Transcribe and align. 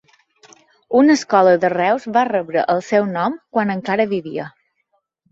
Una 0.99 1.11
escola 1.17 1.51
de 1.65 1.69
Reus 1.73 2.07
va 2.15 2.23
rebre 2.29 2.63
el 2.75 2.81
seu 2.87 3.05
nom, 3.17 3.35
quan 3.57 3.75
encara 3.75 4.07
vivia. 4.15 4.47